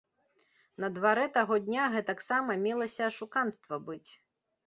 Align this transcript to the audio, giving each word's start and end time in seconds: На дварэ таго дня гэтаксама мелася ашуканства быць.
На 0.83 0.87
дварэ 0.95 1.25
таго 1.35 1.57
дня 1.67 1.83
гэтаксама 1.97 2.57
мелася 2.63 3.03
ашуканства 3.11 3.75
быць. 3.91 4.11